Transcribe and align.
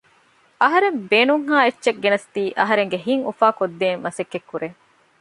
އަހަރެން 0.61 0.97
ބޭނުންހާ 1.11 1.57
އެއްޗެއް 1.65 2.01
ގެނަސްދީ 2.03 2.43
އަހަރެންގެ 2.59 2.97
ހިތް 3.05 3.25
އުފާ 3.27 3.47
ކޮށްދޭން 3.59 4.01
މަސައްކަތް 4.05 4.47
ކުރޭ 4.51 4.67